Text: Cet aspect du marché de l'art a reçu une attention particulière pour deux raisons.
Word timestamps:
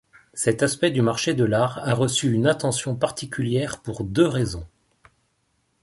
Cet 0.33 0.63
aspect 0.63 0.89
du 0.89 1.03
marché 1.03 1.35
de 1.35 1.43
l'art 1.43 1.77
a 1.87 1.93
reçu 1.93 2.31
une 2.33 2.47
attention 2.47 2.95
particulière 2.95 3.83
pour 3.83 4.03
deux 4.03 4.25
raisons. 4.25 4.65